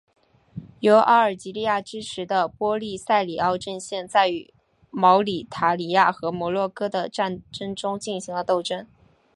[0.79, 4.51] 由阿尔及利亚支持的波利萨里奥阵线在与
[4.89, 8.87] 毛里塔尼亚和摩洛哥的战争中进行了斗争。